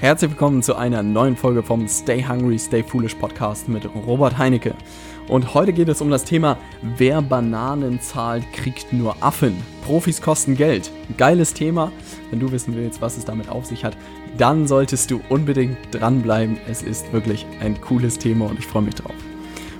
Herzlich 0.00 0.30
willkommen 0.30 0.62
zu 0.62 0.76
einer 0.76 1.02
neuen 1.02 1.34
Folge 1.34 1.60
vom 1.60 1.88
Stay 1.88 2.22
Hungry, 2.22 2.56
Stay 2.56 2.84
Foolish 2.84 3.16
Podcast 3.16 3.68
mit 3.68 3.84
Robert 4.06 4.38
Heinecke. 4.38 4.72
Und 5.26 5.54
heute 5.54 5.72
geht 5.72 5.88
es 5.88 6.00
um 6.00 6.08
das 6.08 6.22
Thema, 6.22 6.56
wer 6.82 7.20
Bananen 7.20 8.00
zahlt, 8.00 8.44
kriegt 8.52 8.92
nur 8.92 9.16
Affen. 9.20 9.60
Profis 9.84 10.22
kosten 10.22 10.56
Geld. 10.56 10.92
Geiles 11.16 11.52
Thema. 11.52 11.90
Wenn 12.30 12.38
du 12.38 12.52
wissen 12.52 12.76
willst, 12.76 13.02
was 13.02 13.16
es 13.16 13.24
damit 13.24 13.48
auf 13.48 13.66
sich 13.66 13.84
hat, 13.84 13.96
dann 14.36 14.68
solltest 14.68 15.10
du 15.10 15.20
unbedingt 15.30 15.76
dranbleiben. 15.90 16.58
Es 16.68 16.80
ist 16.80 17.12
wirklich 17.12 17.44
ein 17.60 17.80
cooles 17.80 18.18
Thema 18.18 18.46
und 18.46 18.60
ich 18.60 18.68
freue 18.68 18.82
mich 18.82 18.94
drauf. 18.94 19.16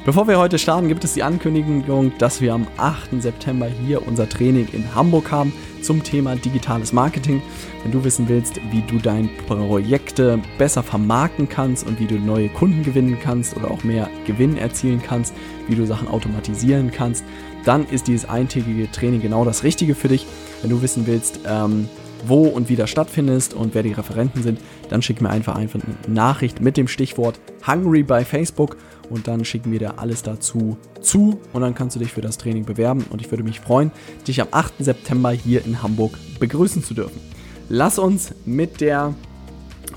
Bevor 0.09 0.27
wir 0.27 0.39
heute 0.39 0.59
starten, 0.59 0.89
gibt 0.89 1.05
es 1.05 1.13
die 1.13 1.23
Ankündigung, 1.23 2.17
dass 2.17 2.41
wir 2.41 2.55
am 2.55 2.67
8. 2.79 3.21
September 3.21 3.67
hier 3.67 4.09
unser 4.09 4.27
Training 4.27 4.67
in 4.73 4.95
Hamburg 4.95 5.31
haben 5.31 5.53
zum 5.83 6.03
Thema 6.03 6.35
digitales 6.35 6.95
Marketing. 6.95 7.43
Wenn 7.83 7.93
du 7.93 8.03
wissen 8.05 8.27
willst, 8.27 8.59
wie 8.71 8.81
du 8.81 8.97
deine 8.97 9.29
Projekte 9.47 10.41
besser 10.57 10.83
vermarkten 10.83 11.51
kannst 11.51 11.87
und 11.87 12.01
wie 12.01 12.07
du 12.07 12.15
neue 12.15 12.49
Kunden 12.49 12.85
gewinnen 12.85 13.19
kannst 13.23 13.55
oder 13.55 13.71
auch 13.71 13.85
mehr 13.85 14.09
Gewinn 14.27 14.57
erzielen 14.57 15.03
kannst, 15.07 15.35
wie 15.67 15.75
du 15.75 15.85
Sachen 15.85 16.09
automatisieren 16.09 16.91
kannst, 16.91 17.23
dann 17.67 17.87
ist 17.87 18.09
dieses 18.09 18.27
eintägige 18.27 18.91
Training 18.91 19.21
genau 19.21 19.45
das 19.45 19.63
Richtige 19.63 19.95
für 19.95 20.09
dich. 20.09 20.27
Wenn 20.63 20.71
du 20.71 20.81
wissen 20.81 21.07
willst, 21.07 21.41
ähm, 21.47 21.87
wo 22.27 22.45
und 22.45 22.69
wie 22.69 22.77
das 22.77 22.91
stattfindet 22.91 23.55
und 23.55 23.75
wer 23.75 23.83
die 23.83 23.93
Referenten 23.93 24.43
sind, 24.43 24.61
dann 24.89 25.03
schick 25.03 25.21
mir 25.21 25.31
einfach, 25.31 25.57
einfach 25.57 25.81
eine 25.83 26.15
Nachricht 26.15 26.61
mit 26.61 26.77
dem 26.77 26.89
Stichwort 26.89 27.41
Hungry 27.67 28.03
bei 28.03 28.25
Facebook 28.25 28.77
und 29.11 29.29
dann 29.29 29.45
schicken 29.45 29.73
wir 29.73 29.79
dir 29.79 29.99
alles 29.99 30.23
dazu 30.23 30.77
zu 31.01 31.39
und 31.53 31.63
dann 31.63 31.75
kannst 31.75 31.97
du 31.97 32.01
dich 32.01 32.13
für 32.13 32.21
das 32.21 32.39
Training 32.39 32.65
bewerben 32.65 33.05
und 33.11 33.21
ich 33.21 33.31
würde 33.31 33.45
mich 33.45 33.61
freuen, 33.61 33.93
dich 34.27 34.41
am 34.41 34.49
8. 34.51 34.75
September 34.81 35.31
hier 35.31 35.65
in 35.65 35.83
Hamburg 35.83 36.19
begrüßen 36.41 36.83
zu 36.83 36.95
dürfen. 36.95 37.21
Lass 37.69 37.99
uns 37.99 38.35
mit 38.45 38.81
der 38.81 39.15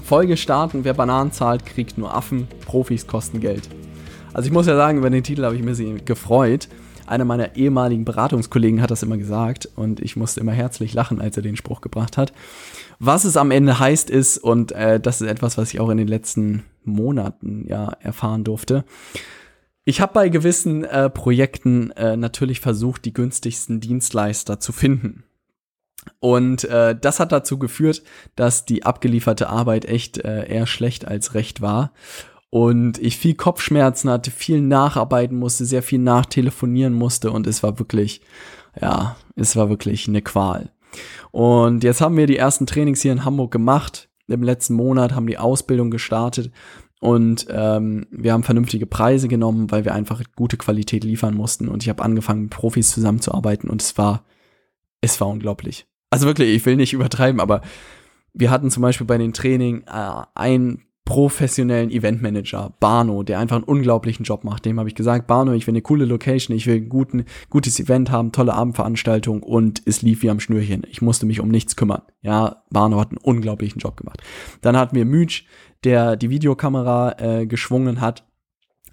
Folge 0.03 0.35
starten. 0.35 0.83
Wer 0.83 0.93
Bananen 0.93 1.31
zahlt, 1.31 1.65
kriegt 1.65 1.97
nur 1.97 2.13
Affen. 2.13 2.47
Profis 2.65 3.07
kosten 3.07 3.39
Geld. 3.39 3.69
Also 4.33 4.47
ich 4.47 4.53
muss 4.53 4.65
ja 4.65 4.75
sagen, 4.75 4.97
über 4.97 5.09
den 5.09 5.23
Titel 5.23 5.43
habe 5.43 5.55
ich 5.55 5.63
mich 5.63 6.05
gefreut. 6.05 6.67
Einer 7.07 7.25
meiner 7.25 7.55
ehemaligen 7.55 8.05
Beratungskollegen 8.05 8.81
hat 8.81 8.91
das 8.91 9.03
immer 9.03 9.17
gesagt 9.17 9.69
und 9.75 9.99
ich 9.99 10.15
musste 10.15 10.39
immer 10.39 10.51
herzlich 10.51 10.93
lachen, 10.93 11.21
als 11.21 11.37
er 11.37 11.43
den 11.43 11.55
Spruch 11.55 11.81
gebracht 11.81 12.17
hat. 12.17 12.33
Was 12.99 13.23
es 13.23 13.37
am 13.37 13.51
Ende 13.51 13.79
heißt 13.79 14.09
ist, 14.09 14.37
und 14.37 14.71
äh, 14.71 14.99
das 14.99 15.21
ist 15.21 15.27
etwas, 15.27 15.57
was 15.57 15.73
ich 15.73 15.79
auch 15.79 15.89
in 15.89 15.97
den 15.97 16.07
letzten 16.07 16.63
Monaten 16.83 17.65
ja 17.67 17.91
erfahren 17.99 18.43
durfte. 18.43 18.85
Ich 19.83 19.99
habe 19.99 20.13
bei 20.13 20.29
gewissen 20.29 20.83
äh, 20.83 21.09
Projekten 21.09 21.91
äh, 21.91 22.15
natürlich 22.15 22.59
versucht, 22.59 23.03
die 23.05 23.13
günstigsten 23.13 23.79
Dienstleister 23.79 24.59
zu 24.59 24.71
finden. 24.71 25.23
Und 26.19 26.63
äh, 26.65 26.95
das 26.99 27.19
hat 27.19 27.31
dazu 27.31 27.59
geführt, 27.59 28.03
dass 28.35 28.65
die 28.65 28.83
abgelieferte 28.83 29.49
Arbeit 29.49 29.85
echt 29.85 30.17
äh, 30.19 30.47
eher 30.47 30.67
schlecht 30.67 31.07
als 31.07 31.33
recht 31.33 31.61
war. 31.61 31.93
Und 32.51 32.99
ich 32.99 33.17
viel 33.17 33.33
Kopfschmerzen 33.33 34.09
hatte, 34.09 34.29
viel 34.29 34.61
nacharbeiten 34.61 35.39
musste, 35.39 35.65
sehr 35.65 35.81
viel 35.81 35.99
nachtelefonieren 35.99 36.93
musste 36.93 37.31
und 37.31 37.47
es 37.47 37.63
war 37.63 37.79
wirklich, 37.79 38.21
ja, 38.79 39.15
es 39.35 39.55
war 39.55 39.69
wirklich 39.69 40.07
eine 40.07 40.21
Qual. 40.21 40.69
Und 41.31 41.83
jetzt 41.85 42.01
haben 42.01 42.17
wir 42.17 42.27
die 42.27 42.37
ersten 42.37 42.67
Trainings 42.67 43.01
hier 43.01 43.13
in 43.13 43.23
Hamburg 43.23 43.51
gemacht 43.51 44.09
im 44.27 44.43
letzten 44.43 44.73
Monat, 44.73 45.13
haben 45.13 45.27
die 45.27 45.37
Ausbildung 45.37 45.91
gestartet 45.91 46.51
und 47.01 47.47
ähm, 47.49 48.05
wir 48.11 48.31
haben 48.31 48.43
vernünftige 48.43 48.85
Preise 48.85 49.27
genommen, 49.27 49.71
weil 49.71 49.85
wir 49.85 49.95
einfach 49.95 50.21
gute 50.35 50.57
Qualität 50.57 51.03
liefern 51.03 51.33
mussten. 51.33 51.67
Und 51.67 51.81
ich 51.81 51.89
habe 51.89 52.03
angefangen, 52.03 52.43
mit 52.43 52.51
Profis 52.51 52.91
zusammenzuarbeiten 52.91 53.71
und 53.71 53.81
es 53.81 53.97
war, 53.97 54.23
es 55.01 55.19
war 55.19 55.27
unglaublich. 55.27 55.87
Also 56.11 56.27
wirklich, 56.27 56.55
ich 56.55 56.65
will 56.65 56.75
nicht 56.75 56.93
übertreiben, 56.93 57.39
aber 57.39 57.61
wir 58.33 58.51
hatten 58.51 58.69
zum 58.69 58.81
Beispiel 58.81 59.07
bei 59.07 59.17
den 59.17 59.33
Training 59.33 59.83
äh, 59.87 60.21
ein 60.35 60.83
professionellen 61.11 61.91
Eventmanager, 61.91 62.71
Barno, 62.79 63.21
der 63.23 63.37
einfach 63.37 63.57
einen 63.57 63.65
unglaublichen 63.65 64.23
Job 64.23 64.45
macht. 64.45 64.63
Dem 64.63 64.79
habe 64.79 64.87
ich 64.87 64.95
gesagt, 64.95 65.27
Barno, 65.27 65.51
ich 65.51 65.67
will 65.67 65.73
eine 65.73 65.81
coole 65.81 66.05
Location, 66.05 66.55
ich 66.55 66.67
will 66.67 66.77
ein 66.77 66.87
guten, 66.87 67.25
gutes 67.49 67.81
Event 67.81 68.11
haben, 68.11 68.31
tolle 68.31 68.53
Abendveranstaltung 68.53 69.43
und 69.43 69.81
es 69.85 70.01
lief 70.01 70.23
wie 70.23 70.29
am 70.29 70.39
Schnürchen. 70.39 70.83
Ich 70.89 71.01
musste 71.01 71.25
mich 71.25 71.41
um 71.41 71.49
nichts 71.49 71.75
kümmern. 71.75 72.03
Ja, 72.21 72.63
Barno 72.69 72.97
hat 72.97 73.09
einen 73.09 73.17
unglaublichen 73.17 73.79
Job 73.79 73.97
gemacht. 73.97 74.21
Dann 74.61 74.77
hatten 74.77 74.95
wir 74.95 75.03
Mütsch, 75.03 75.43
der 75.83 76.15
die 76.15 76.29
Videokamera 76.29 77.19
äh, 77.19 77.45
geschwungen 77.45 77.99
hat 77.99 78.23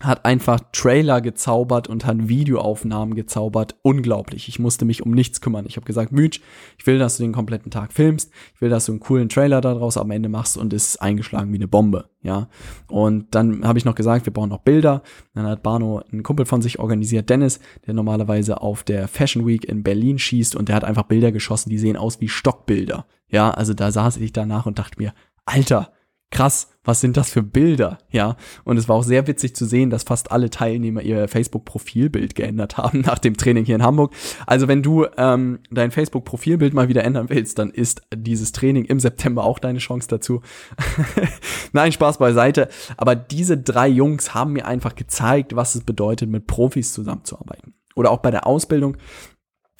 hat 0.00 0.24
einfach 0.24 0.60
Trailer 0.72 1.20
gezaubert 1.20 1.88
und 1.88 2.06
hat 2.06 2.28
Videoaufnahmen 2.28 3.14
gezaubert. 3.14 3.76
Unglaublich. 3.82 4.48
Ich 4.48 4.58
musste 4.58 4.84
mich 4.84 5.04
um 5.04 5.10
nichts 5.10 5.40
kümmern. 5.40 5.66
Ich 5.66 5.76
habe 5.76 5.86
gesagt, 5.86 6.12
Mütsch, 6.12 6.40
ich 6.78 6.86
will, 6.86 6.98
dass 6.98 7.16
du 7.16 7.24
den 7.24 7.32
kompletten 7.32 7.70
Tag 7.70 7.92
filmst. 7.92 8.30
Ich 8.54 8.60
will, 8.60 8.70
dass 8.70 8.86
du 8.86 8.92
einen 8.92 9.00
coolen 9.00 9.28
Trailer 9.28 9.60
daraus 9.60 9.96
am 9.96 10.10
Ende 10.10 10.28
machst 10.28 10.56
und 10.56 10.72
ist 10.72 11.02
eingeschlagen 11.02 11.52
wie 11.52 11.56
eine 11.56 11.68
Bombe. 11.68 12.10
Ja. 12.22 12.48
Und 12.88 13.34
dann 13.34 13.66
habe 13.66 13.78
ich 13.78 13.84
noch 13.84 13.94
gesagt, 13.94 14.26
wir 14.26 14.32
brauchen 14.32 14.50
noch 14.50 14.62
Bilder. 14.62 15.02
Dann 15.34 15.46
hat 15.46 15.62
Barno 15.62 16.02
einen 16.12 16.22
Kumpel 16.22 16.46
von 16.46 16.62
sich 16.62 16.78
organisiert, 16.78 17.28
Dennis, 17.28 17.58
der 17.86 17.94
normalerweise 17.94 18.60
auf 18.60 18.84
der 18.84 19.08
Fashion 19.08 19.46
Week 19.46 19.64
in 19.64 19.82
Berlin 19.82 20.18
schießt 20.18 20.54
und 20.54 20.68
der 20.68 20.76
hat 20.76 20.84
einfach 20.84 21.04
Bilder 21.04 21.32
geschossen, 21.32 21.70
die 21.70 21.78
sehen 21.78 21.96
aus 21.96 22.20
wie 22.20 22.28
Stockbilder. 22.28 23.06
Ja, 23.28 23.50
also 23.50 23.74
da 23.74 23.90
saß 23.90 24.18
ich 24.18 24.32
danach 24.32 24.66
und 24.66 24.78
dachte 24.78 24.98
mir, 24.98 25.12
Alter, 25.44 25.92
krass, 26.30 26.68
was 26.84 27.00
sind 27.00 27.16
das 27.16 27.30
für 27.30 27.42
Bilder, 27.42 27.98
ja? 28.10 28.36
Und 28.64 28.78
es 28.78 28.88
war 28.88 28.96
auch 28.96 29.02
sehr 29.02 29.26
witzig 29.26 29.54
zu 29.54 29.66
sehen, 29.66 29.90
dass 29.90 30.04
fast 30.04 30.32
alle 30.32 30.50
Teilnehmer 30.50 31.02
ihr 31.02 31.28
Facebook-Profilbild 31.28 32.34
geändert 32.34 32.76
haben 32.76 33.00
nach 33.06 33.18
dem 33.18 33.36
Training 33.36 33.64
hier 33.64 33.74
in 33.74 33.82
Hamburg. 33.82 34.14
Also 34.46 34.68
wenn 34.68 34.82
du 34.82 35.06
ähm, 35.16 35.60
dein 35.70 35.90
Facebook-Profilbild 35.90 36.74
mal 36.74 36.88
wieder 36.88 37.04
ändern 37.04 37.28
willst, 37.28 37.58
dann 37.58 37.70
ist 37.70 38.02
dieses 38.14 38.52
Training 38.52 38.84
im 38.86 39.00
September 39.00 39.44
auch 39.44 39.58
deine 39.58 39.78
Chance 39.78 40.08
dazu. 40.08 40.40
Nein, 41.72 41.92
Spaß 41.92 42.18
beiseite. 42.18 42.68
Aber 42.96 43.14
diese 43.14 43.58
drei 43.58 43.88
Jungs 43.88 44.34
haben 44.34 44.54
mir 44.54 44.66
einfach 44.66 44.94
gezeigt, 44.94 45.56
was 45.56 45.74
es 45.74 45.84
bedeutet, 45.84 46.30
mit 46.30 46.46
Profis 46.46 46.92
zusammenzuarbeiten. 46.92 47.74
Oder 47.96 48.10
auch 48.10 48.20
bei 48.20 48.30
der 48.30 48.46
Ausbildung 48.46 48.96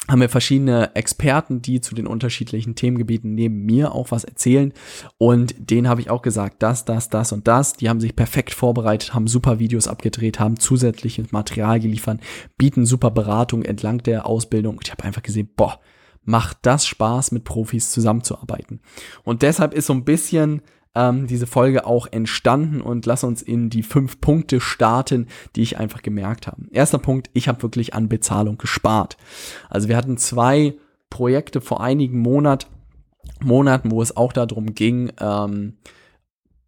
haben 0.08 0.20
wir 0.20 0.30
verschiedene 0.30 0.94
Experten, 0.94 1.60
die 1.60 1.80
zu 1.80 1.94
den 1.94 2.06
unterschiedlichen 2.06 2.74
Themengebieten 2.74 3.34
neben 3.34 3.66
mir 3.66 3.92
auch 3.94 4.10
was 4.10 4.24
erzählen. 4.24 4.72
Und 5.19 5.54
denen 5.58 5.88
habe 5.88 6.00
ich 6.00 6.10
auch 6.10 6.22
gesagt, 6.22 6.62
das, 6.62 6.86
das, 6.86 7.10
das 7.10 7.32
und 7.32 7.46
das. 7.46 7.74
Die 7.74 7.88
haben 7.88 8.00
sich 8.00 8.16
perfekt 8.16 8.54
vorbereitet, 8.54 9.12
haben 9.12 9.26
super 9.26 9.58
Videos 9.58 9.86
abgedreht, 9.86 10.41
haben 10.41 10.58
zusätzliches 10.58 11.30
Material 11.30 11.78
geliefert, 11.78 12.20
bieten 12.56 12.86
super 12.86 13.10
Beratung 13.10 13.62
entlang 13.62 13.98
der 13.98 14.26
Ausbildung. 14.26 14.78
Und 14.78 14.86
ich 14.86 14.92
habe 14.92 15.04
einfach 15.04 15.22
gesehen, 15.22 15.50
boah, 15.54 15.78
macht 16.24 16.58
das 16.62 16.86
Spaß, 16.86 17.32
mit 17.32 17.44
Profis 17.44 17.91
zusammenzuarbeiten. 17.91 18.80
Und 19.24 19.42
deshalb 19.42 19.74
ist 19.74 19.86
so 19.86 19.92
ein 19.92 20.04
bisschen 20.04 20.62
ähm, 20.94 21.26
diese 21.26 21.47
Folge 21.47 21.87
auch 21.87 22.06
entstanden 22.10 22.81
und 22.81 23.06
lass 23.06 23.25
uns 23.25 23.43
in 23.43 23.71
die 23.71 23.82
fünf 23.82 24.21
Punkte 24.21 24.60
starten, 24.60 25.26
die 25.56 25.62
ich 25.62 25.78
einfach 25.78 26.03
gemerkt 26.03 26.47
habe. 26.47 26.62
Erster 26.71 26.99
Punkt, 26.99 27.31
ich 27.32 27.49
habe 27.49 27.62
wirklich 27.62 27.94
an 27.94 28.09
Bezahlung 28.09 28.59
gespart. 28.59 29.16
Also 29.69 29.88
wir 29.88 29.97
hatten 29.97 30.16
zwei 30.16 30.75
Projekte 31.10 31.60
vor 31.60 31.81
einigen 31.81 32.19
Monat, 32.19 32.69
Monaten, 33.41 33.91
wo 33.91 34.03
es 34.03 34.16
auch 34.16 34.32
darum 34.32 34.75
ging, 34.75 35.12
ähm, 35.21 35.75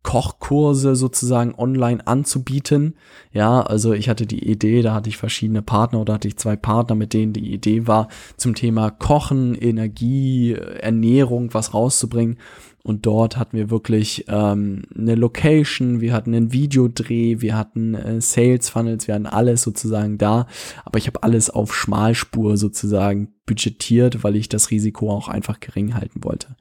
Kochkurse 0.03 0.97
sozusagen 0.97 1.55
online 1.57 2.07
anzubieten. 2.07 2.95
Ja, 3.33 3.61
also 3.61 3.93
ich 3.93 4.09
hatte 4.09 4.27
die 4.27 4.49
Idee, 4.49 4.83
da 4.83 4.95
hatte 4.95 5.11
ich 5.11 5.19
verschiedene 5.19 5.63
Partner 5.63 6.01
oder 6.01 6.15
hatte 6.15 6.29
ich 6.29 6.39
zwei 6.39 6.57
Partner, 6.57 6.95
mit 6.95 7.13
denen 7.13 7.33
die 7.33 7.53
Idee 7.53 7.87
war, 7.87 8.09
zum 8.37 8.55
Thema 8.55 8.91
Kochen, 8.91 9.55
Energie, 9.55 10.55
Ernährung 10.55 11.53
was 11.53 11.75
rauszubringen. 11.75 12.39
Und 12.83 13.05
dort 13.05 13.37
hatten 13.37 13.59
wir 13.59 13.69
wirklich 13.69 14.25
ähm, 14.29 14.85
eine 14.97 15.15
Location, 15.15 16.01
wir 16.01 16.15
hatten 16.15 16.35
einen 16.35 16.53
Videodreh, 16.53 17.41
wir 17.41 17.55
hatten 17.55 17.95
äh, 17.95 18.23
Sales 18.23 18.71
Funnels, 18.71 19.07
wir 19.07 19.15
hatten 19.15 19.27
alles 19.27 19.63
sozusagen 19.63 20.17
da. 20.17 20.47
Aber 20.87 20.99
ich 20.99 21.07
habe 21.07 21.23
alles 21.23 21.51
auf 21.51 21.75
Schmalspur 21.75 22.57
sozusagen 22.57 23.35
budgetiert, 23.45 24.25
weil 24.25 24.35
ich 24.35 24.49
das 24.49 24.71
Risiko 24.71 25.11
auch 25.11 25.29
einfach 25.29 25.61
gering 25.61 25.95
halten 25.95 26.25
wollte. 26.25 26.57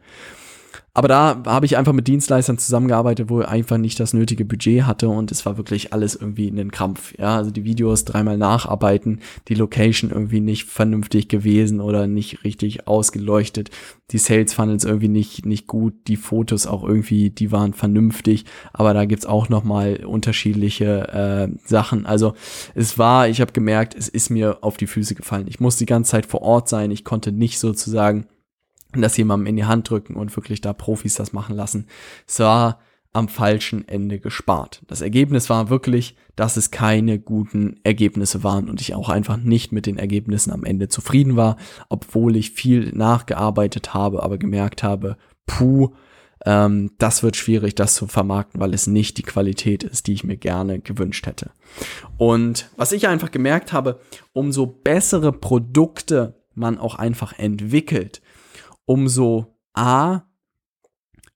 Aber 0.93 1.07
da 1.07 1.43
habe 1.45 1.65
ich 1.65 1.77
einfach 1.77 1.93
mit 1.93 2.07
Dienstleistern 2.07 2.57
zusammengearbeitet, 2.57 3.29
wo 3.29 3.41
ich 3.41 3.47
einfach 3.47 3.77
nicht 3.77 3.99
das 3.99 4.13
nötige 4.13 4.43
Budget 4.43 4.83
hatte 4.83 5.09
und 5.09 5.31
es 5.31 5.45
war 5.45 5.57
wirklich 5.57 5.93
alles 5.93 6.15
irgendwie 6.15 6.47
in 6.47 6.55
den 6.55 6.71
Krampf. 6.71 7.13
Ja, 7.17 7.37
also 7.37 7.51
die 7.51 7.63
Videos 7.63 8.05
dreimal 8.05 8.37
nacharbeiten, 8.37 9.19
die 9.47 9.55
Location 9.55 10.09
irgendwie 10.09 10.39
nicht 10.39 10.65
vernünftig 10.65 11.27
gewesen 11.27 11.79
oder 11.79 12.07
nicht 12.07 12.43
richtig 12.43 12.87
ausgeleuchtet, 12.87 13.69
die 14.11 14.17
Sales 14.17 14.53
Funnels 14.53 14.83
irgendwie 14.83 15.09
nicht, 15.09 15.45
nicht 15.45 15.67
gut, 15.67 15.93
die 16.07 16.17
Fotos 16.17 16.65
auch 16.65 16.83
irgendwie, 16.83 17.29
die 17.29 17.51
waren 17.51 17.73
vernünftig, 17.73 18.45
aber 18.73 18.93
da 18.93 19.05
gibt's 19.05 19.27
auch 19.27 19.49
nochmal 19.49 20.03
unterschiedliche 20.05 21.07
äh, 21.09 21.57
Sachen. 21.65 22.07
Also 22.07 22.33
es 22.73 22.97
war, 22.97 23.29
ich 23.29 23.41
habe 23.41 23.53
gemerkt, 23.53 23.95
es 23.95 24.09
ist 24.09 24.29
mir 24.31 24.57
auf 24.61 24.77
die 24.77 24.87
Füße 24.87 25.13
gefallen. 25.13 25.47
Ich 25.47 25.59
musste 25.59 25.79
die 25.79 25.89
ganze 25.89 26.11
Zeit 26.11 26.25
vor 26.25 26.41
Ort 26.41 26.67
sein, 26.67 26.89
ich 26.89 27.03
konnte 27.03 27.31
nicht 27.31 27.59
sozusagen 27.59 28.25
das 28.93 29.17
jemandem 29.17 29.47
in 29.47 29.55
die 29.55 29.65
Hand 29.65 29.89
drücken 29.89 30.15
und 30.15 30.35
wirklich 30.35 30.61
da 30.61 30.73
Profis 30.73 31.15
das 31.15 31.33
machen 31.33 31.55
lassen. 31.55 31.87
Es 32.27 32.39
war 32.39 32.79
am 33.11 33.27
falschen 33.27 33.87
Ende 33.87 34.19
gespart. 34.19 34.83
Das 34.87 35.01
Ergebnis 35.01 35.49
war 35.49 35.69
wirklich, 35.69 36.15
dass 36.35 36.57
es 36.57 36.69
keine 36.69 37.19
guten 37.19 37.79
Ergebnisse 37.83 38.43
waren 38.43 38.69
und 38.69 38.81
ich 38.81 38.93
auch 38.93 39.09
einfach 39.09 39.37
nicht 39.37 39.71
mit 39.71 39.87
den 39.87 39.97
Ergebnissen 39.97 40.51
am 40.51 40.63
Ende 40.63 40.89
zufrieden 40.89 41.35
war, 41.35 41.57
obwohl 41.89 42.35
ich 42.35 42.51
viel 42.51 42.91
nachgearbeitet 42.93 43.93
habe, 43.93 44.21
aber 44.21 44.37
gemerkt 44.37 44.83
habe, 44.83 45.17
puh, 45.47 45.89
ähm, 46.45 46.91
das 46.99 47.23
wird 47.23 47.35
schwierig, 47.35 47.75
das 47.75 47.95
zu 47.95 48.07
vermarkten, 48.07 48.61
weil 48.61 48.73
es 48.73 48.85
nicht 48.85 49.17
die 49.17 49.23
Qualität 49.23 49.83
ist, 49.83 50.07
die 50.07 50.13
ich 50.13 50.23
mir 50.23 50.37
gerne 50.37 50.79
gewünscht 50.79 51.25
hätte. 51.25 51.51
Und 52.17 52.69
was 52.77 52.91
ich 52.91 53.07
einfach 53.07 53.31
gemerkt 53.31 53.73
habe, 53.73 53.99
umso 54.33 54.67
bessere 54.67 55.33
Produkte 55.33 56.35
man 56.53 56.77
auch 56.77 56.95
einfach 56.95 57.37
entwickelt, 57.37 58.21
umso 58.89 59.55
A, 59.73 60.23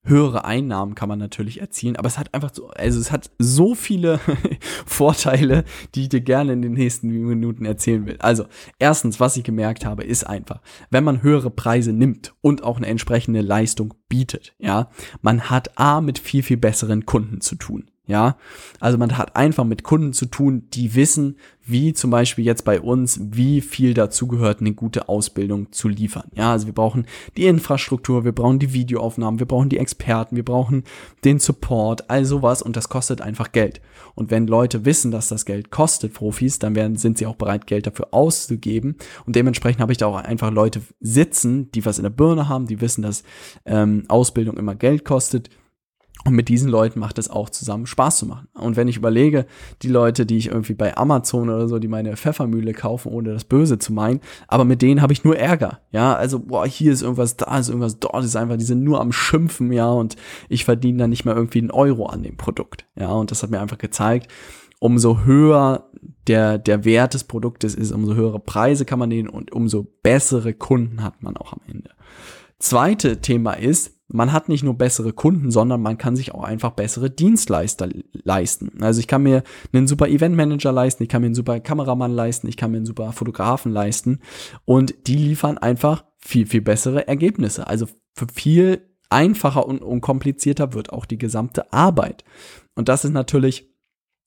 höhere 0.05 0.43
Einnahmen 0.43 0.95
kann 0.95 1.07
man 1.07 1.19
natürlich 1.19 1.61
erzielen, 1.61 1.95
aber 1.95 2.07
es 2.07 2.17
hat 2.17 2.33
einfach 2.33 2.51
so, 2.51 2.69
also 2.71 2.99
es 2.99 3.11
hat 3.11 3.29
so 3.37 3.75
viele 3.75 4.19
Vorteile, 4.87 5.63
die 5.93 6.01
ich 6.01 6.09
dir 6.09 6.21
gerne 6.21 6.53
in 6.53 6.63
den 6.63 6.73
nächsten 6.73 7.09
Minuten 7.09 7.63
erzählen 7.63 8.07
will. 8.07 8.17
Also, 8.19 8.45
erstens, 8.79 9.19
was 9.19 9.37
ich 9.37 9.43
gemerkt 9.43 9.85
habe, 9.85 10.03
ist 10.03 10.23
einfach, 10.23 10.61
wenn 10.89 11.03
man 11.03 11.21
höhere 11.21 11.51
Preise 11.51 11.93
nimmt 11.93 12.33
und 12.41 12.63
auch 12.63 12.77
eine 12.77 12.87
entsprechende 12.87 13.41
Leistung 13.41 13.93
bietet, 14.09 14.55
ja, 14.57 14.89
man 15.21 15.51
hat 15.51 15.77
A 15.77 16.01
mit 16.01 16.17
viel, 16.17 16.41
viel 16.41 16.57
besseren 16.57 17.05
Kunden 17.05 17.39
zu 17.39 17.55
tun. 17.55 17.91
Ja, 18.05 18.35
also 18.81 18.97
man 18.97 19.17
hat 19.17 19.37
einfach 19.37 19.63
mit 19.63 19.83
Kunden 19.83 20.11
zu 20.11 20.25
tun, 20.25 20.67
die 20.73 20.93
wissen, 20.93 21.37
wie 21.65 21.93
zum 21.93 22.11
Beispiel 22.11 22.43
jetzt 22.43 22.65
bei 22.65 22.81
uns, 22.81 23.17
wie 23.31 23.61
viel 23.61 23.93
dazugehört, 23.93 24.59
eine 24.59 24.73
gute 24.73 25.07
Ausbildung 25.07 25.71
zu 25.71 25.87
liefern. 25.87 26.25
Ja, 26.35 26.51
also 26.51 26.65
wir 26.65 26.73
brauchen 26.73 27.05
die 27.37 27.45
Infrastruktur, 27.45 28.25
wir 28.25 28.33
brauchen 28.33 28.59
die 28.59 28.73
Videoaufnahmen, 28.73 29.39
wir 29.39 29.45
brauchen 29.45 29.69
die 29.69 29.77
Experten, 29.77 30.35
wir 30.35 30.43
brauchen 30.43 30.83
den 31.23 31.39
Support, 31.39 32.09
all 32.09 32.25
sowas 32.25 32.61
und 32.61 32.75
das 32.75 32.89
kostet 32.89 33.21
einfach 33.21 33.53
Geld. 33.53 33.79
Und 34.15 34.31
wenn 34.31 34.47
Leute 34.47 34.83
wissen, 34.83 35.11
dass 35.11 35.29
das 35.29 35.45
Geld 35.45 35.71
kostet, 35.71 36.13
Profis, 36.13 36.59
dann 36.59 36.75
werden, 36.75 36.97
sind 36.97 37.17
sie 37.17 37.25
auch 37.25 37.37
bereit, 37.37 37.67
Geld 37.67 37.87
dafür 37.87 38.09
auszugeben. 38.11 38.97
Und 39.25 39.37
dementsprechend 39.37 39.81
habe 39.81 39.93
ich 39.93 39.97
da 39.97 40.07
auch 40.07 40.17
einfach 40.17 40.51
Leute 40.51 40.81
sitzen, 40.99 41.71
die 41.71 41.85
was 41.85 41.99
in 41.99 42.03
der 42.03 42.09
Birne 42.09 42.49
haben, 42.49 42.67
die 42.67 42.81
wissen, 42.81 43.01
dass 43.01 43.23
ähm, 43.65 44.03
Ausbildung 44.09 44.57
immer 44.57 44.75
Geld 44.75 45.05
kostet 45.05 45.49
und 46.25 46.35
mit 46.35 46.47
diesen 46.47 46.69
Leuten 46.69 46.99
macht 46.99 47.17
es 47.17 47.29
auch 47.29 47.49
zusammen 47.49 47.85
Spaß 47.85 48.17
zu 48.17 48.25
machen. 48.25 48.47
Und 48.53 48.77
wenn 48.77 48.87
ich 48.87 48.95
überlege, 48.95 49.45
die 49.81 49.89
Leute, 49.89 50.25
die 50.25 50.37
ich 50.37 50.47
irgendwie 50.47 50.73
bei 50.73 50.95
Amazon 50.95 51.49
oder 51.49 51.67
so, 51.67 51.79
die 51.79 51.89
meine 51.89 52.15
Pfeffermühle 52.15 52.73
kaufen, 52.73 53.11
ohne 53.11 53.33
das 53.33 53.43
Böse 53.43 53.77
zu 53.77 53.91
meinen, 53.91 54.21
aber 54.47 54.63
mit 54.63 54.81
denen 54.81 55.01
habe 55.01 55.11
ich 55.11 55.25
nur 55.25 55.37
Ärger. 55.37 55.81
Ja, 55.91 56.15
also, 56.15 56.39
boah, 56.39 56.65
hier 56.65 56.93
ist 56.93 57.01
irgendwas, 57.01 57.35
da 57.35 57.57
ist 57.57 57.67
irgendwas, 57.67 57.99
dort 57.99 58.23
ist 58.23 58.35
einfach, 58.35 58.57
die 58.57 58.63
sind 58.63 58.83
nur 58.83 59.01
am 59.01 59.11
Schimpfen, 59.11 59.71
ja, 59.73 59.89
und 59.89 60.15
ich 60.47 60.63
verdiene 60.63 60.99
dann 60.99 61.09
nicht 61.09 61.25
mehr 61.25 61.35
irgendwie 61.35 61.59
einen 61.59 61.71
Euro 61.71 62.05
an 62.05 62.23
dem 62.23 62.37
Produkt. 62.37 62.85
Ja, 62.97 63.11
und 63.11 63.31
das 63.31 63.43
hat 63.43 63.49
mir 63.49 63.59
einfach 63.59 63.77
gezeigt, 63.77 64.31
umso 64.79 65.23
höher 65.23 65.89
der, 66.27 66.57
der 66.57 66.85
Wert 66.85 67.13
des 67.13 67.25
Produktes 67.25 67.75
ist, 67.75 67.91
umso 67.91 68.15
höhere 68.15 68.39
Preise 68.39 68.85
kann 68.85 68.99
man 68.99 69.09
nehmen 69.09 69.29
und 69.29 69.51
umso 69.51 69.83
bessere 70.03 70.53
Kunden 70.53 71.03
hat 71.03 71.21
man 71.21 71.35
auch 71.35 71.53
am 71.53 71.61
Ende. 71.67 71.89
Zweite 72.59 73.19
Thema 73.19 73.53
ist, 73.53 73.99
man 74.13 74.31
hat 74.31 74.47
nicht 74.47 74.63
nur 74.63 74.77
bessere 74.77 75.11
Kunden, 75.11 75.49
sondern 75.49 75.81
man 75.81 75.97
kann 75.97 76.15
sich 76.15 76.33
auch 76.33 76.43
einfach 76.43 76.71
bessere 76.71 77.09
Dienstleister 77.09 77.89
leisten. 78.11 78.81
Also 78.81 78.99
ich 78.99 79.07
kann 79.07 79.23
mir 79.23 79.43
einen 79.73 79.87
super 79.87 80.07
Eventmanager 80.07 80.71
leisten, 80.71 81.01
ich 81.01 81.09
kann 81.09 81.21
mir 81.21 81.27
einen 81.27 81.35
super 81.35 81.59
Kameramann 81.59 82.11
leisten, 82.11 82.47
ich 82.47 82.55
kann 82.55 82.69
mir 82.69 82.77
einen 82.77 82.85
super 82.85 83.11
Fotografen 83.11 83.71
leisten 83.71 84.19
und 84.65 85.07
die 85.07 85.15
liefern 85.15 85.57
einfach 85.57 86.05
viel, 86.19 86.45
viel 86.45 86.61
bessere 86.61 87.07
Ergebnisse. 87.07 87.65
Also 87.65 87.87
für 88.13 88.27
viel 88.31 88.87
einfacher 89.09 89.65
und 89.65 89.81
unkomplizierter 89.81 90.73
wird 90.73 90.93
auch 90.93 91.05
die 91.05 91.17
gesamte 91.17 91.73
Arbeit. 91.73 92.23
Und 92.75 92.89
das 92.89 93.05
ist 93.05 93.13
natürlich 93.13 93.73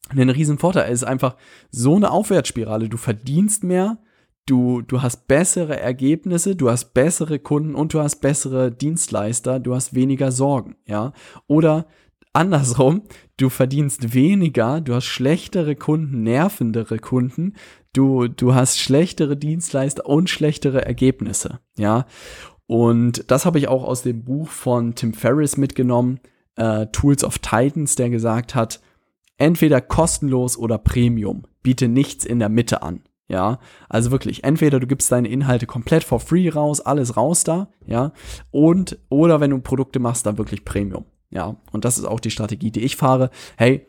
ein 0.09 0.31
Riesenvorteil. 0.31 0.91
Es 0.93 1.03
ist 1.03 1.09
einfach 1.09 1.37
so 1.71 1.95
eine 1.95 2.11
Aufwärtsspirale. 2.11 2.89
Du 2.89 2.97
verdienst 2.97 3.63
mehr, 3.63 3.99
du, 4.47 4.83
du 4.83 5.03
hast 5.03 5.27
bessere 5.27 5.79
Ergebnisse, 5.79 6.57
du 6.57 6.71
hast 6.71 6.95
bessere 6.95 7.39
Kunden 7.39 7.75
und 7.75 7.93
du 7.93 8.01
hast 8.01 8.21
bessere 8.21 8.71
Dienstleister, 8.71 9.61
du 9.61 9.75
hast 9.75 9.95
weniger 9.95 10.33
Sorgen, 10.33 10.77
ja. 10.87 11.13
Oder 11.49 11.87
andersrum, 12.33 13.03
du 13.37 13.49
verdienst 13.49 14.15
weniger, 14.15 14.81
du 14.81 14.95
hast 14.95 15.07
schlechtere 15.07 15.75
Kunden, 15.75 16.23
nervendere 16.23 16.99
Kunden, 16.99 17.55
du, 17.93 18.29
du 18.29 18.55
hast 18.55 18.79
schlechtere 18.79 19.37
Dienstleister 19.37 20.07
und 20.07 20.31
schlechtere 20.31 20.85
Ergebnisse, 20.85 21.61
ja. 21.77 22.07
Und 22.69 23.31
das 23.31 23.47
habe 23.47 23.59
ich 23.59 23.69
auch 23.69 23.85
aus 23.85 24.03
dem 24.03 24.25
Buch 24.25 24.49
von 24.49 24.95
Tim 24.95 25.13
Ferriss 25.13 25.57
mitgenommen, 25.57 26.21
äh, 26.57 26.87
Tools 26.87 27.23
of 27.25 27.39
Titans, 27.39 27.95
der 27.97 28.11
gesagt 28.11 28.55
hat, 28.55 28.81
entweder 29.39 29.81
kostenlos 29.81 30.57
oder 30.57 30.79
Premium, 30.79 31.47
biete 31.63 31.89
nichts 31.89 32.25
in 32.25 32.39
der 32.39 32.49
Mitte 32.49 32.83
an. 32.83 33.03
Ja, 33.29 33.59
also 33.89 34.13
wirklich, 34.13 34.45
entweder 34.45 34.79
du 34.79 34.87
gibst 34.87 35.11
deine 35.11 35.29
Inhalte 35.29 35.67
komplett 35.67 36.05
for 36.05 36.21
free 36.21 36.49
raus, 36.49 36.81
alles 36.81 37.17
raus 37.17 37.43
da, 37.43 37.69
ja, 37.85 38.13
und, 38.53 38.99
oder 39.09 39.41
wenn 39.41 39.51
du 39.51 39.59
Produkte 39.59 39.99
machst, 39.99 40.27
dann 40.27 40.39
wirklich 40.39 40.65
Premium, 40.65 41.07
ja, 41.31 41.57
und 41.73 41.85
das 41.85 41.99
ist 41.99 42.05
auch 42.05 42.21
die 42.21 42.31
Strategie, 42.31 42.71
die 42.71 42.85
ich 42.85 42.95
fahre. 42.95 43.31
Hey, 43.57 43.87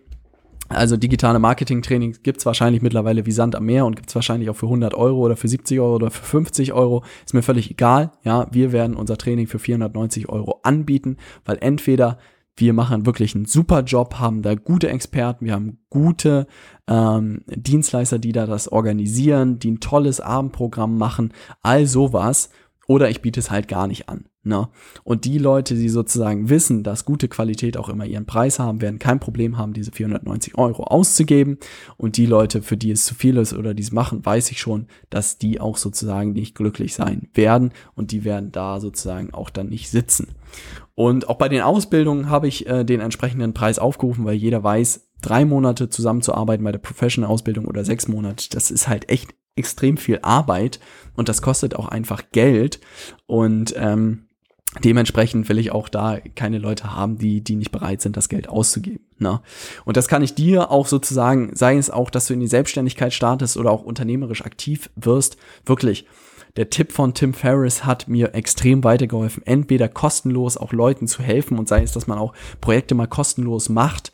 also 0.69 0.97
digitale 0.97 1.39
Marketing-Training 1.39 2.17
gibt's 2.23 2.45
wahrscheinlich 2.45 2.81
mittlerweile 2.81 3.25
wie 3.25 3.31
Sand 3.31 3.55
am 3.55 3.65
Meer 3.65 3.85
und 3.85 3.95
gibt's 3.95 4.15
wahrscheinlich 4.15 4.49
auch 4.49 4.55
für 4.55 4.65
100 4.65 4.93
Euro 4.95 5.19
oder 5.19 5.37
für 5.37 5.47
70 5.47 5.79
Euro 5.79 5.95
oder 5.95 6.11
für 6.11 6.25
50 6.25 6.73
Euro. 6.73 7.03
Ist 7.25 7.33
mir 7.33 7.41
völlig 7.41 7.71
egal. 7.71 8.11
Ja, 8.23 8.47
wir 8.51 8.73
werden 8.73 8.95
unser 8.95 9.17
Training 9.17 9.47
für 9.47 9.59
490 9.59 10.27
Euro 10.27 10.59
anbieten, 10.63 11.17
weil 11.45 11.57
entweder 11.61 12.17
wir 12.57 12.73
machen 12.73 13.05
wirklich 13.05 13.35
einen 13.35 13.45
super 13.45 13.83
Job, 13.83 14.15
haben 14.15 14.41
da 14.41 14.55
gute 14.55 14.89
Experten, 14.89 15.45
wir 15.45 15.53
haben 15.53 15.77
gute 15.89 16.47
ähm, 16.87 17.43
Dienstleister, 17.47 18.19
die 18.19 18.31
da 18.31 18.47
das 18.47 18.71
organisieren, 18.71 19.59
die 19.59 19.71
ein 19.71 19.79
tolles 19.79 20.19
Abendprogramm 20.19 20.97
machen, 20.97 21.33
all 21.61 21.85
sowas. 21.85 22.49
Oder 22.87 23.09
ich 23.09 23.21
biete 23.21 23.41
es 23.41 23.51
halt 23.51 23.67
gar 23.67 23.85
nicht 23.85 24.07
an. 24.07 24.29
Ne? 24.47 24.69
Und 25.03 25.25
die 25.25 25.39
Leute, 25.39 25.75
die 25.75 25.89
sozusagen 25.89 26.47
wissen, 26.49 26.81
dass 26.81 27.03
gute 27.03 27.27
Qualität 27.27 27.75
auch 27.75 27.89
immer 27.89 28.05
ihren 28.05 28.25
Preis 28.25 28.59
haben, 28.59 28.81
werden 28.81 28.97
kein 28.97 29.19
Problem 29.19 29.57
haben, 29.57 29.73
diese 29.73 29.91
490 29.91 30.57
Euro 30.57 30.83
auszugeben. 30.83 31.57
Und 31.97 32.15
die 32.15 32.25
Leute, 32.25 32.61
für 32.61 32.77
die 32.77 32.91
es 32.91 33.05
zu 33.05 33.13
viel 33.13 33.35
ist 33.35 33.53
oder 33.53 33.73
die 33.73 33.83
es 33.83 33.91
machen, 33.91 34.25
weiß 34.25 34.51
ich 34.51 34.59
schon, 34.59 34.87
dass 35.09 35.37
die 35.37 35.59
auch 35.59 35.75
sozusagen 35.75 36.31
nicht 36.31 36.55
glücklich 36.55 36.93
sein 36.93 37.27
werden. 37.33 37.73
Und 37.93 38.13
die 38.13 38.23
werden 38.23 38.53
da 38.53 38.79
sozusagen 38.79 39.33
auch 39.33 39.49
dann 39.49 39.67
nicht 39.67 39.89
sitzen. 39.89 40.29
Und 40.97 41.29
auch 41.29 41.35
bei 41.35 41.47
den 41.47 41.61
Ausbildungen 41.61 42.31
habe 42.31 42.47
ich 42.47 42.65
äh, 42.65 42.83
den 42.83 43.01
entsprechenden 43.01 43.53
Preis 43.53 43.77
aufgerufen, 43.77 44.25
weil 44.25 44.33
jeder 44.33 44.63
weiß, 44.63 45.11
drei 45.21 45.45
Monate 45.45 45.89
zusammenzuarbeiten 45.89 46.63
bei 46.63 46.71
der 46.71 46.79
Professional-Ausbildung 46.79 47.65
oder 47.65 47.85
sechs 47.85 48.07
Monate, 48.07 48.49
das 48.49 48.71
ist 48.71 48.87
halt 48.87 49.07
echt 49.07 49.35
extrem 49.55 49.97
viel 49.97 50.17
Arbeit 50.23 50.79
und 51.15 51.29
das 51.29 51.43
kostet 51.43 51.75
auch 51.75 51.87
einfach 51.87 52.23
Geld. 52.31 52.79
Und 53.27 53.75
ähm, 53.77 54.25
dementsprechend 54.83 55.47
will 55.49 55.59
ich 55.59 55.71
auch 55.71 55.87
da 55.87 56.17
keine 56.33 56.57
Leute 56.57 56.95
haben, 56.95 57.19
die, 57.19 57.43
die 57.43 57.57
nicht 57.57 57.71
bereit 57.71 58.01
sind, 58.01 58.17
das 58.17 58.27
Geld 58.27 58.49
auszugeben. 58.49 59.05
Ne? 59.19 59.39
Und 59.85 59.97
das 59.97 60.07
kann 60.07 60.23
ich 60.23 60.33
dir 60.33 60.71
auch 60.71 60.87
sozusagen, 60.87 61.55
sei 61.55 61.77
es 61.77 61.91
auch, 61.91 62.09
dass 62.09 62.25
du 62.25 62.33
in 62.33 62.39
die 62.39 62.47
Selbstständigkeit 62.47 63.13
startest 63.13 63.55
oder 63.57 63.69
auch 63.69 63.83
unternehmerisch 63.83 64.43
aktiv 64.43 64.89
wirst, 64.95 65.37
wirklich 65.63 66.07
der 66.57 66.69
Tipp 66.69 66.91
von 66.91 67.13
Tim 67.13 67.33
Ferriss 67.33 67.85
hat 67.85 68.07
mir 68.07 68.33
extrem 68.33 68.83
weitergeholfen, 68.83 69.45
entweder 69.45 69.87
kostenlos 69.87 70.57
auch 70.57 70.73
Leuten 70.73 71.07
zu 71.07 71.23
helfen 71.23 71.57
und 71.57 71.69
sei 71.69 71.83
es, 71.83 71.91
dass 71.91 72.07
man 72.07 72.17
auch 72.17 72.33
Projekte 72.59 72.95
mal 72.95 73.07
kostenlos 73.07 73.69
macht, 73.69 74.11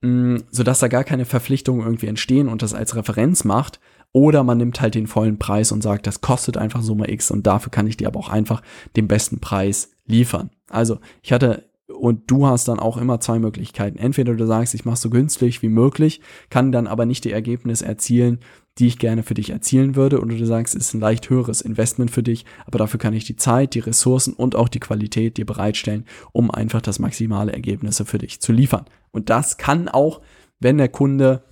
mm, 0.00 0.38
sodass 0.50 0.80
da 0.80 0.88
gar 0.88 1.04
keine 1.04 1.26
Verpflichtungen 1.26 1.82
irgendwie 1.82 2.06
entstehen 2.06 2.48
und 2.48 2.62
das 2.62 2.74
als 2.74 2.96
Referenz 2.96 3.44
macht. 3.44 3.78
Oder 4.14 4.42
man 4.44 4.58
nimmt 4.58 4.80
halt 4.80 4.94
den 4.94 5.06
vollen 5.06 5.38
Preis 5.38 5.72
und 5.72 5.82
sagt, 5.82 6.06
das 6.06 6.20
kostet 6.20 6.58
einfach 6.58 6.82
Summe 6.82 7.10
X 7.10 7.30
und 7.30 7.46
dafür 7.46 7.70
kann 7.70 7.86
ich 7.86 7.96
dir 7.96 8.08
aber 8.08 8.20
auch 8.20 8.28
einfach 8.28 8.62
den 8.96 9.08
besten 9.08 9.40
Preis 9.40 9.92
liefern. 10.06 10.50
Also 10.68 10.98
ich 11.22 11.32
hatte 11.32 11.64
und 11.92 12.30
du 12.30 12.46
hast 12.46 12.68
dann 12.68 12.78
auch 12.78 12.96
immer 12.96 13.20
zwei 13.20 13.38
Möglichkeiten. 13.38 13.98
Entweder 13.98 14.34
du 14.34 14.46
sagst, 14.46 14.74
ich 14.74 14.84
mache 14.84 14.96
so 14.96 15.10
günstig 15.10 15.62
wie 15.62 15.68
möglich, 15.68 16.20
kann 16.50 16.72
dann 16.72 16.86
aber 16.86 17.06
nicht 17.06 17.24
die 17.24 17.32
Ergebnisse 17.32 17.86
erzielen, 17.86 18.40
die 18.78 18.86
ich 18.86 18.98
gerne 18.98 19.22
für 19.22 19.34
dich 19.34 19.50
erzielen 19.50 19.96
würde, 19.96 20.20
oder 20.20 20.34
du 20.34 20.46
sagst, 20.46 20.74
es 20.74 20.86
ist 20.86 20.94
ein 20.94 21.00
leicht 21.00 21.28
höheres 21.28 21.60
Investment 21.60 22.10
für 22.10 22.22
dich, 22.22 22.46
aber 22.64 22.78
dafür 22.78 22.98
kann 22.98 23.12
ich 23.12 23.24
die 23.24 23.36
Zeit, 23.36 23.74
die 23.74 23.80
Ressourcen 23.80 24.32
und 24.32 24.56
auch 24.56 24.68
die 24.68 24.80
Qualität 24.80 25.36
dir 25.36 25.44
bereitstellen, 25.44 26.06
um 26.32 26.50
einfach 26.50 26.80
das 26.80 26.98
maximale 26.98 27.52
Ergebnisse 27.52 28.04
für 28.04 28.18
dich 28.18 28.40
zu 28.40 28.52
liefern. 28.52 28.86
Und 29.10 29.28
das 29.28 29.58
kann 29.58 29.88
auch, 29.88 30.22
wenn 30.58 30.78
der 30.78 30.88
Kunde 30.88 31.44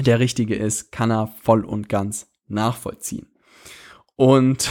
der 0.00 0.20
richtige 0.20 0.54
ist, 0.54 0.92
kann 0.92 1.10
er 1.10 1.26
voll 1.42 1.64
und 1.64 1.88
ganz 1.88 2.28
nachvollziehen. 2.46 3.31
Und 4.16 4.68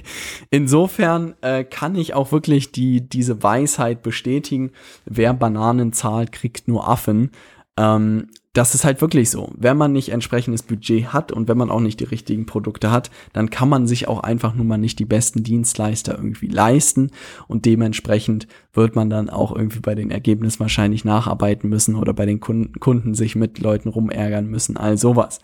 insofern 0.50 1.34
äh, 1.40 1.64
kann 1.64 1.94
ich 1.94 2.14
auch 2.14 2.32
wirklich 2.32 2.72
die, 2.72 3.08
diese 3.08 3.42
Weisheit 3.42 4.02
bestätigen, 4.02 4.72
wer 5.04 5.34
Bananen 5.34 5.92
zahlt, 5.92 6.32
kriegt 6.32 6.68
nur 6.68 6.88
Affen. 6.88 7.30
Ähm, 7.78 8.28
das 8.52 8.74
ist 8.74 8.84
halt 8.84 9.00
wirklich 9.00 9.30
so. 9.30 9.50
Wenn 9.56 9.78
man 9.78 9.92
nicht 9.92 10.10
entsprechendes 10.10 10.62
Budget 10.62 11.14
hat 11.14 11.32
und 11.32 11.48
wenn 11.48 11.56
man 11.56 11.70
auch 11.70 11.80
nicht 11.80 12.00
die 12.00 12.04
richtigen 12.04 12.44
Produkte 12.44 12.90
hat, 12.90 13.10
dann 13.32 13.48
kann 13.48 13.70
man 13.70 13.86
sich 13.86 14.08
auch 14.08 14.20
einfach 14.20 14.54
nur 14.54 14.66
mal 14.66 14.76
nicht 14.76 14.98
die 14.98 15.06
besten 15.06 15.42
Dienstleister 15.42 16.14
irgendwie 16.14 16.48
leisten 16.48 17.12
und 17.48 17.64
dementsprechend 17.64 18.46
wird 18.74 18.94
man 18.94 19.08
dann 19.08 19.30
auch 19.30 19.56
irgendwie 19.56 19.80
bei 19.80 19.94
den 19.94 20.10
Ergebnissen 20.10 20.60
wahrscheinlich 20.60 21.06
nacharbeiten 21.06 21.70
müssen 21.70 21.94
oder 21.94 22.12
bei 22.12 22.26
den 22.26 22.40
Kunden, 22.40 22.78
Kunden 22.78 23.14
sich 23.14 23.36
mit 23.36 23.58
Leuten 23.58 23.88
rumärgern 23.88 24.46
müssen, 24.46 24.76
all 24.76 24.98
sowas. 24.98 25.40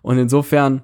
Und 0.00 0.16
insofern 0.16 0.82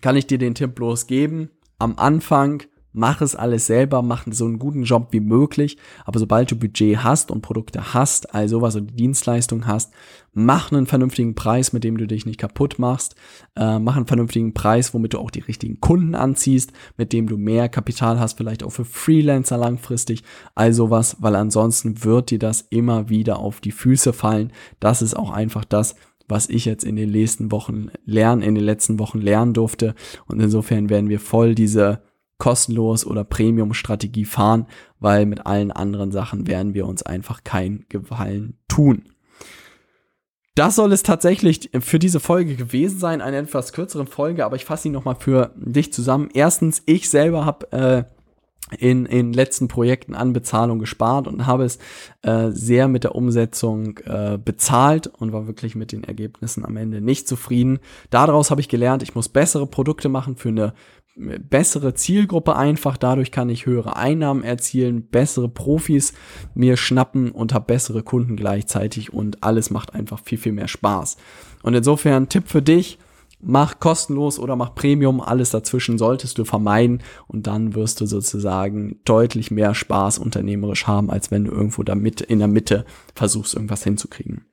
kann 0.00 0.16
ich 0.16 0.26
dir 0.26 0.38
den 0.38 0.54
Tipp 0.54 0.74
bloß 0.74 1.06
geben. 1.06 1.50
Am 1.78 1.96
Anfang 1.96 2.62
mach 2.92 3.20
es 3.20 3.36
alles 3.36 3.66
selber, 3.66 4.02
mach 4.02 4.26
so 4.30 4.44
einen 4.44 4.58
guten 4.58 4.82
Job 4.82 5.08
wie 5.10 5.20
möglich. 5.20 5.78
Aber 6.04 6.18
sobald 6.18 6.50
du 6.50 6.56
Budget 6.56 6.98
hast 7.04 7.30
und 7.30 7.42
Produkte 7.42 7.94
hast, 7.94 8.34
also 8.34 8.60
was 8.60 8.74
du 8.74 8.80
Dienstleistung 8.80 9.66
hast, 9.66 9.92
mach 10.32 10.72
einen 10.72 10.86
vernünftigen 10.86 11.34
Preis, 11.34 11.72
mit 11.72 11.84
dem 11.84 11.96
du 11.96 12.06
dich 12.06 12.26
nicht 12.26 12.38
kaputt 12.38 12.78
machst. 12.78 13.14
Äh, 13.56 13.78
mach 13.78 13.96
einen 13.96 14.06
vernünftigen 14.06 14.54
Preis, 14.54 14.94
womit 14.94 15.14
du 15.14 15.18
auch 15.18 15.30
die 15.30 15.40
richtigen 15.40 15.80
Kunden 15.80 16.14
anziehst, 16.14 16.72
mit 16.96 17.12
dem 17.12 17.28
du 17.28 17.36
mehr 17.36 17.68
Kapital 17.68 18.18
hast, 18.18 18.36
vielleicht 18.36 18.62
auch 18.62 18.72
für 18.72 18.84
Freelancer 18.84 19.58
langfristig. 19.58 20.22
Also 20.54 20.90
was, 20.90 21.16
weil 21.20 21.36
ansonsten 21.36 22.04
wird 22.04 22.30
dir 22.30 22.38
das 22.38 22.62
immer 22.70 23.08
wieder 23.08 23.38
auf 23.38 23.60
die 23.60 23.72
Füße 23.72 24.12
fallen. 24.12 24.52
Das 24.80 25.02
ist 25.02 25.14
auch 25.14 25.30
einfach 25.30 25.64
das, 25.64 25.94
was 26.28 26.48
ich 26.48 26.64
jetzt 26.64 26.84
in 26.84 26.96
den 26.96 27.10
nächsten 27.10 27.50
Wochen 27.50 27.88
lernen, 28.04 28.42
in 28.42 28.54
den 28.54 28.64
letzten 28.64 28.98
Wochen 28.98 29.20
lernen 29.20 29.54
durfte. 29.54 29.94
Und 30.26 30.40
insofern 30.40 30.90
werden 30.90 31.08
wir 31.08 31.20
voll 31.20 31.54
diese 31.54 32.02
kostenlos 32.38 33.04
oder 33.04 33.24
Premium-Strategie 33.24 34.24
fahren, 34.24 34.66
weil 35.00 35.26
mit 35.26 35.46
allen 35.46 35.72
anderen 35.72 36.12
Sachen 36.12 36.46
werden 36.46 36.74
wir 36.74 36.86
uns 36.86 37.02
einfach 37.02 37.42
kein 37.44 37.84
Gefallen 37.88 38.58
tun. 38.68 39.02
Das 40.54 40.74
soll 40.74 40.92
es 40.92 41.04
tatsächlich 41.04 41.70
für 41.78 42.00
diese 42.00 42.18
Folge 42.18 42.56
gewesen 42.56 42.98
sein, 42.98 43.20
eine 43.20 43.36
etwas 43.36 43.72
kürzere 43.72 44.06
Folge, 44.06 44.44
aber 44.44 44.56
ich 44.56 44.64
fasse 44.64 44.84
sie 44.84 44.90
nochmal 44.90 45.14
für 45.14 45.52
dich 45.56 45.92
zusammen. 45.92 46.30
Erstens, 46.34 46.82
ich 46.86 47.08
selber 47.08 47.44
habe 47.44 47.70
äh, 47.72 48.17
in, 48.76 49.06
in 49.06 49.32
letzten 49.32 49.68
Projekten 49.68 50.14
an 50.14 50.32
Bezahlung 50.32 50.78
gespart 50.78 51.26
und 51.26 51.46
habe 51.46 51.64
es 51.64 51.78
äh, 52.22 52.50
sehr 52.50 52.88
mit 52.88 53.04
der 53.04 53.14
Umsetzung 53.14 53.98
äh, 54.04 54.38
bezahlt 54.42 55.06
und 55.06 55.32
war 55.32 55.46
wirklich 55.46 55.74
mit 55.74 55.92
den 55.92 56.04
Ergebnissen 56.04 56.64
am 56.64 56.76
Ende 56.76 57.00
nicht 57.00 57.26
zufrieden. 57.28 57.78
Daraus 58.10 58.50
habe 58.50 58.60
ich 58.60 58.68
gelernt, 58.68 59.02
ich 59.02 59.14
muss 59.14 59.28
bessere 59.28 59.66
Produkte 59.66 60.08
machen 60.08 60.36
für 60.36 60.50
eine 60.50 60.74
bessere 61.18 61.94
Zielgruppe 61.94 62.56
einfach. 62.56 62.96
Dadurch 62.96 63.32
kann 63.32 63.48
ich 63.48 63.66
höhere 63.66 63.96
Einnahmen 63.96 64.44
erzielen, 64.44 65.08
bessere 65.08 65.48
Profis 65.48 66.12
mir 66.54 66.76
schnappen 66.76 67.30
und 67.30 67.52
habe 67.52 67.66
bessere 67.66 68.02
Kunden 68.02 68.36
gleichzeitig 68.36 69.12
und 69.12 69.42
alles 69.42 69.70
macht 69.70 69.94
einfach 69.94 70.20
viel, 70.22 70.38
viel 70.38 70.52
mehr 70.52 70.68
Spaß. 70.68 71.16
Und 71.62 71.74
insofern 71.74 72.28
Tipp 72.28 72.44
für 72.46 72.62
dich, 72.62 72.98
mach 73.40 73.78
kostenlos 73.78 74.38
oder 74.38 74.56
mach 74.56 74.74
Premium, 74.74 75.20
alles 75.20 75.50
dazwischen 75.50 75.98
solltest 75.98 76.38
du 76.38 76.44
vermeiden 76.44 77.02
und 77.26 77.46
dann 77.46 77.74
wirst 77.74 78.00
du 78.00 78.06
sozusagen 78.06 79.00
deutlich 79.04 79.50
mehr 79.50 79.74
Spaß 79.74 80.18
unternehmerisch 80.18 80.86
haben, 80.86 81.10
als 81.10 81.30
wenn 81.30 81.44
du 81.44 81.52
irgendwo 81.52 81.82
da 81.82 81.94
mit 81.94 82.20
in 82.20 82.38
der 82.38 82.48
Mitte 82.48 82.84
versuchst, 83.14 83.54
irgendwas 83.54 83.84
hinzukriegen. 83.84 84.44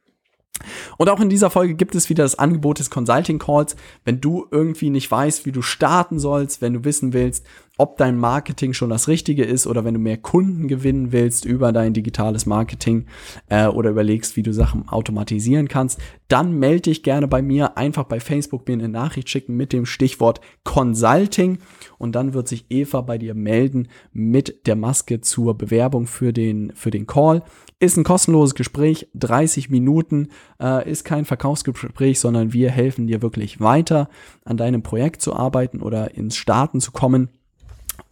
Und 0.97 1.09
auch 1.09 1.19
in 1.19 1.29
dieser 1.29 1.49
Folge 1.49 1.75
gibt 1.75 1.95
es 1.95 2.09
wieder 2.09 2.23
das 2.23 2.39
Angebot 2.39 2.79
des 2.79 2.89
Consulting 2.89 3.39
Calls. 3.39 3.75
Wenn 4.05 4.21
du 4.21 4.47
irgendwie 4.51 4.89
nicht 4.89 5.11
weißt, 5.11 5.45
wie 5.45 5.51
du 5.51 5.61
starten 5.61 6.17
sollst, 6.17 6.61
wenn 6.61 6.73
du 6.73 6.85
wissen 6.85 7.13
willst, 7.13 7.45
ob 7.77 7.97
dein 7.97 8.17
Marketing 8.17 8.73
schon 8.73 8.89
das 8.89 9.07
Richtige 9.07 9.43
ist 9.43 9.67
oder 9.67 9.83
wenn 9.83 9.93
du 9.93 9.99
mehr 9.99 10.17
Kunden 10.17 10.67
gewinnen 10.67 11.11
willst 11.11 11.45
über 11.45 11.71
dein 11.71 11.93
digitales 11.93 12.45
Marketing 12.45 13.05
äh, 13.49 13.67
oder 13.67 13.89
überlegst, 13.89 14.37
wie 14.37 14.43
du 14.43 14.53
Sachen 14.53 14.87
automatisieren 14.87 15.67
kannst, 15.67 15.99
dann 16.27 16.57
melde 16.57 16.83
dich 16.83 17.03
gerne 17.03 17.27
bei 17.27 17.41
mir. 17.41 17.77
Einfach 17.77 18.05
bei 18.05 18.19
Facebook 18.19 18.67
mir 18.67 18.73
eine 18.73 18.89
Nachricht 18.89 19.29
schicken 19.29 19.55
mit 19.55 19.73
dem 19.73 19.85
Stichwort 19.85 20.39
Consulting 20.63 21.59
und 21.97 22.15
dann 22.15 22.33
wird 22.33 22.47
sich 22.47 22.65
Eva 22.69 23.01
bei 23.01 23.17
dir 23.17 23.33
melden 23.33 23.89
mit 24.13 24.67
der 24.67 24.75
Maske 24.75 25.21
zur 25.21 25.57
Bewerbung 25.57 26.07
für 26.07 26.31
den, 26.31 26.71
für 26.75 26.91
den 26.91 27.07
Call. 27.07 27.43
Ist 27.79 27.97
ein 27.97 28.05
kostenloses 28.05 28.55
Gespräch, 28.55 29.09
30 29.15 29.69
Minuten, 29.69 30.29
äh, 30.61 30.89
ist 30.89 31.03
kein 31.03 31.25
Verkaufsgespräch, 31.25 32.19
sondern 32.19 32.53
wir 32.53 32.71
helfen 32.71 33.07
dir 33.07 33.21
wirklich 33.21 33.59
weiter 33.59 34.09
an 34.45 34.55
deinem 34.55 34.81
Projekt 34.81 35.21
zu 35.21 35.35
arbeiten 35.35 35.81
oder 35.81 36.15
ins 36.15 36.37
Starten 36.37 36.79
zu 36.79 36.91
kommen. 36.91 37.29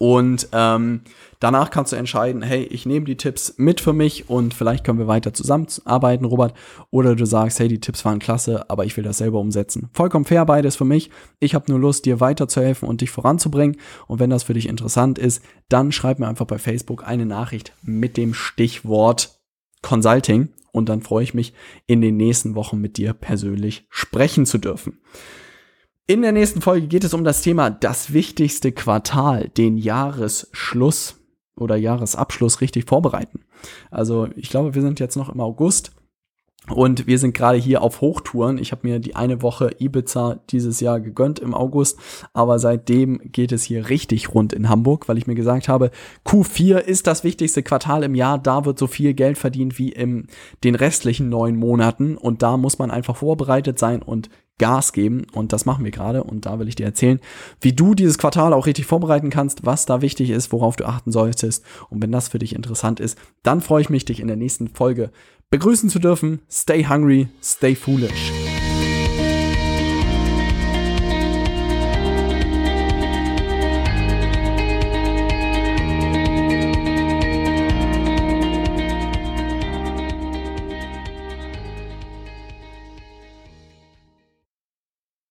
Und 0.04 0.50
ähm, 0.52 1.00
danach 1.40 1.70
kannst 1.70 1.94
du 1.94 1.96
entscheiden, 1.96 2.42
hey, 2.42 2.64
ich 2.64 2.86
nehme 2.86 3.06
die 3.06 3.16
Tipps 3.16 3.54
mit 3.56 3.80
für 3.80 3.94
mich 3.94 4.30
und 4.30 4.54
vielleicht 4.54 4.84
können 4.84 5.00
wir 5.00 5.08
weiter 5.08 5.34
zusammenarbeiten, 5.34 6.26
Robert. 6.26 6.54
Oder 6.92 7.16
du 7.16 7.26
sagst, 7.26 7.58
hey, 7.62 7.70
die 7.70 7.80
Tipps 7.80 8.04
waren 8.04 8.20
klasse, 8.20 8.70
aber 8.70 8.84
ich 8.84 8.98
will 8.98 9.06
das 9.06 9.20
selber 9.20 9.40
umsetzen. 9.40 9.90
Vollkommen 9.94 10.26
fair 10.26 10.46
beides 10.46 10.76
für 10.76 10.84
mich. 10.84 11.10
Ich 11.40 11.56
habe 11.56 11.72
nur 11.72 11.80
Lust, 11.80 12.04
dir 12.04 12.20
weiterzuhelfen 12.20 12.86
und 12.86 13.00
dich 13.00 13.12
voranzubringen. 13.12 13.78
Und 14.08 14.20
wenn 14.20 14.30
das 14.30 14.44
für 14.44 14.54
dich 14.54 14.68
interessant 14.68 15.18
ist, 15.18 15.42
dann 15.70 15.94
schreib 15.94 16.20
mir 16.20 16.28
einfach 16.28 16.48
bei 16.48 16.58
Facebook 16.58 17.08
eine 17.08 17.26
Nachricht 17.26 17.72
mit 17.82 18.18
dem 18.18 18.34
Stichwort 18.34 19.40
Consulting. 19.84 20.50
Und 20.74 20.90
dann 20.90 21.02
freue 21.02 21.24
ich 21.24 21.34
mich, 21.34 21.54
in 21.88 22.02
den 22.02 22.18
nächsten 22.18 22.56
Wochen 22.56 22.78
mit 22.78 22.98
dir 22.98 23.14
persönlich 23.14 23.88
sprechen 23.90 24.46
zu 24.46 24.58
dürfen. 24.58 25.00
In 26.06 26.22
der 26.22 26.34
nächsten 26.34 26.62
Folge 26.62 26.88
geht 26.88 27.06
es 27.06 27.14
um 27.14 27.24
das 27.24 27.42
Thema 27.42 27.70
das 27.70 28.12
wichtigste 28.12 28.74
Quartal, 28.74 29.48
den 29.48 29.78
Jahresschluss 29.78 31.16
oder 31.56 31.78
Jahresabschluss 31.78 32.60
richtig 32.60 32.90
vorbereiten. 32.90 33.46
Also 33.90 34.28
ich 34.36 34.50
glaube, 34.50 34.76
wir 34.76 34.82
sind 34.82 35.00
jetzt 35.00 35.16
noch 35.16 35.30
im 35.30 35.40
August. 35.40 35.94
Und 36.70 37.08
wir 37.08 37.20
sind 37.20 37.34
gerade 37.34 37.58
hier 37.58 37.82
auf 37.82 38.00
Hochtouren. 38.00 38.58
Ich 38.58 38.72
habe 38.72 38.88
mir 38.88 39.00
die 39.00 39.18
eine 39.18 39.42
Woche 39.42 39.72
Ibiza 39.80 40.40
dieses 40.50 40.80
Jahr 40.80 41.02
gegönnt 41.02 41.40
im 41.40 41.54
August, 41.54 42.00
aber 42.32 42.58
seitdem 42.58 43.20
geht 43.34 43.52
es 43.52 43.64
hier 43.64 43.90
richtig 43.90 44.34
rund 44.34 44.54
in 44.54 44.70
Hamburg, 44.70 45.10
weil 45.10 45.18
ich 45.18 45.28
mir 45.28 45.36
gesagt 45.36 45.68
habe, 45.68 45.92
Q4 46.26 46.78
ist 46.78 47.06
das 47.06 47.26
wichtigste 47.26 47.64
Quartal 47.64 48.04
im 48.04 48.16
Jahr, 48.16 48.40
da 48.40 48.64
wird 48.64 48.80
so 48.80 48.88
viel 48.88 49.14
Geld 49.14 49.38
verdient 49.38 49.78
wie 49.78 49.90
in 49.90 50.28
den 50.64 50.76
restlichen 50.76 51.28
neun 51.28 51.58
Monaten 51.58 52.16
und 52.16 52.42
da 52.42 52.56
muss 52.56 52.80
man 52.80 52.92
einfach 52.92 53.18
vorbereitet 53.18 53.78
sein 53.78 54.02
und 54.02 54.30
Gas 54.60 54.94
geben 54.94 55.26
und 55.34 55.52
das 55.52 55.66
machen 55.66 55.84
wir 55.84 55.92
gerade 55.92 56.24
und 56.24 56.46
da 56.46 56.60
will 56.60 56.68
ich 56.68 56.76
dir 56.76 56.86
erzählen, 56.86 57.20
wie 57.60 57.74
du 57.74 57.96
dieses 57.96 58.18
Quartal 58.18 58.54
auch 58.54 58.66
richtig 58.66 58.86
vorbereiten 58.86 59.30
kannst, 59.30 59.66
was 59.66 59.86
da 59.86 60.02
wichtig 60.02 60.30
ist, 60.30 60.52
worauf 60.52 60.76
du 60.76 60.86
achten 60.86 61.12
solltest 61.12 61.66
und 61.90 62.02
wenn 62.02 62.12
das 62.12 62.28
für 62.28 62.40
dich 62.40 62.56
interessant 62.56 63.00
ist, 63.00 63.18
dann 63.42 63.62
freue 63.62 63.82
ich 63.82 63.90
mich, 63.90 64.06
dich 64.06 64.20
in 64.20 64.28
der 64.28 64.38
nächsten 64.38 64.68
Folge 64.68 65.12
begrüßen 65.50 65.90
zu 65.90 66.00
dürfen. 66.00 66.42
Stay 66.50 66.86
hungry, 66.86 67.28
stay 67.42 67.76
foolish. 67.76 68.32